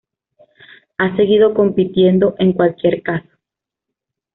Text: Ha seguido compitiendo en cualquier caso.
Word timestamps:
Ha 0.97 1.15
seguido 1.15 1.53
compitiendo 1.53 2.33
en 2.39 2.53
cualquier 2.53 3.03
caso. 3.03 3.29